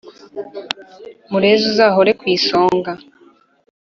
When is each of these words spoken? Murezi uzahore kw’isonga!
Murezi 1.29 1.63
uzahore 1.71 2.11
kw’isonga! 2.19 2.91